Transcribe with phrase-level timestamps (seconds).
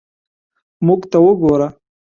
[0.85, 1.67] موږ ته وګوره.